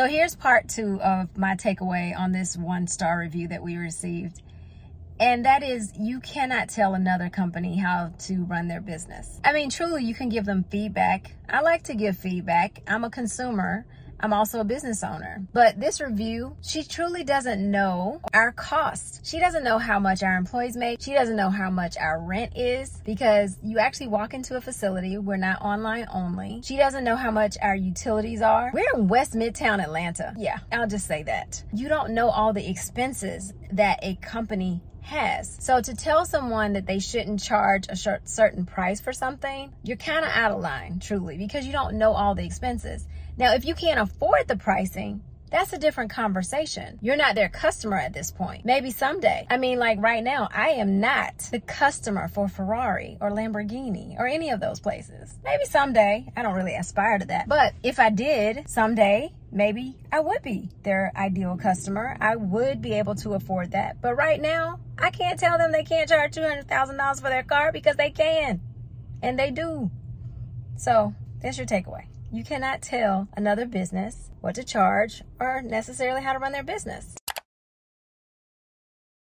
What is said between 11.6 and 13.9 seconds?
like to give feedback. I'm a consumer.